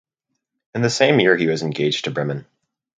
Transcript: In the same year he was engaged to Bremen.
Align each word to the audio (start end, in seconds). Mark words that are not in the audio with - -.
In 0.73 0.81
the 0.81 0.89
same 0.89 1.19
year 1.19 1.37
he 1.37 1.45
was 1.45 1.61
engaged 1.61 2.05
to 2.05 2.09
Bremen. 2.11 2.47